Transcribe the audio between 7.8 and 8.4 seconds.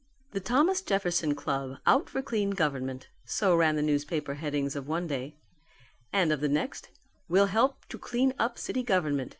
to clean